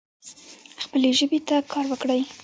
[0.83, 2.21] خپلي ژبي ته کار وکړئ.